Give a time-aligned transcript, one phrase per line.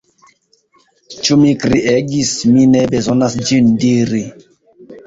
[1.27, 4.29] Ĉu mi kriegis, mi ne bezonas ĝin diri.